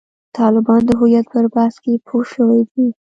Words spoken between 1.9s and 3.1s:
پوه شوي دي.